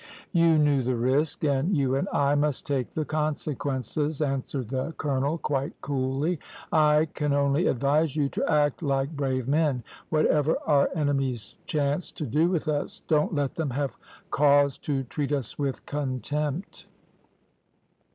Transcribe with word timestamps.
"`You 0.33 0.59
knew 0.59 0.81
the 0.81 0.95
risk, 0.95 1.43
and 1.43 1.77
you 1.77 1.93
and 1.95 2.09
I 2.11 2.33
must 2.33 2.65
take 2.65 2.89
the 2.89 3.05
consequences,' 3.05 4.19
answered 4.19 4.69
the 4.69 4.95
colonel 4.97 5.37
quite 5.37 5.79
coolly. 5.79 6.39
`I 6.73 7.13
can 7.13 7.33
only 7.33 7.67
advise 7.67 8.15
you 8.15 8.27
to 8.29 8.51
act 8.51 8.81
like 8.81 9.11
brave 9.15 9.47
men, 9.47 9.83
whatever 10.09 10.57
our 10.65 10.89
enemies 10.95 11.53
chance 11.67 12.11
to 12.13 12.25
do 12.25 12.49
with 12.49 12.67
us; 12.67 13.03
don't 13.07 13.35
let 13.35 13.53
them 13.53 13.69
have 13.69 13.95
cause 14.31 14.79
to 14.79 15.03
treat 15.03 15.31
us 15.31 15.59
with 15.59 15.85
contempt.' 15.85 16.87